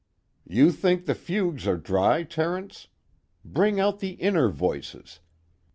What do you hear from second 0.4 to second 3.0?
"You think the Fugues are dry, Terence?